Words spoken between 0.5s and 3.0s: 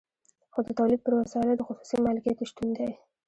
خو د تولید پر وسایلو د خصوصي مالکیت شتون دی